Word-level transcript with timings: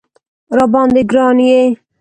راباندې 0.57 1.01
ګران 1.11 1.37
یې 1.49 1.61